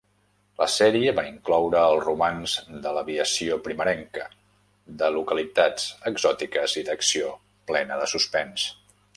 La 0.59 0.67
sèrie 0.75 1.11
va 1.17 1.25
incloure 1.31 1.83
el 1.89 2.01
romanç 2.05 2.55
de 2.85 2.93
l'aviació 2.95 3.59
primerenca, 3.69 4.25
de 5.03 5.13
localitats 5.19 5.87
exòtiques 6.15 6.79
i 6.83 6.87
d'acció 6.91 7.33
plena 7.75 8.05
de 8.05 8.13
suspens. 8.17 8.67